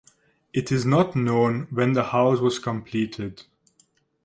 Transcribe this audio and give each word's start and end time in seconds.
It 0.51 0.71
is 0.71 0.83
not 0.83 1.15
known 1.15 1.67
when 1.69 1.93
the 1.93 2.05
house 2.05 2.39
was 2.39 2.57
completed. 2.57 3.43